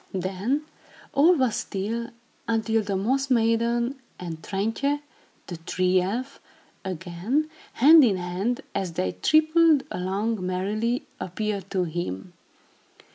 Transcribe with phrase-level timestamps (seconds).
[0.15, 0.65] Then,
[1.13, 2.09] all was still,
[2.47, 4.99] until the Moss Maiden and Trintje,
[5.45, 6.39] the Tree Elf,
[6.83, 12.33] again, hand in hand, as they tripped along merrily, appeared to him.